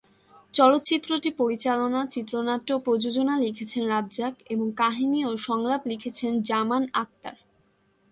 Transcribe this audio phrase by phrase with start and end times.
[0.53, 7.37] চলচ্চিত্রটি পরিচালনা, চিত্রনাট্য ও প্রযোজনা লিখেছেন রাজ্জাক এবং কাহিনি ও সংলাপ লিখেছেন জামান আখতার।